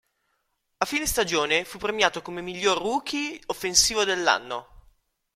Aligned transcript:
A 0.79 0.85
fine 0.87 1.05
stagione 1.05 1.63
fu 1.63 1.77
premiato 1.77 2.23
come 2.23 2.41
miglior 2.41 2.79
rookie 2.79 3.39
offensivo 3.45 4.03
dell'anno. 4.03 4.87